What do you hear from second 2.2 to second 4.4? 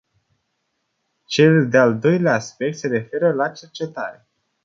aspect se referă la cercetare.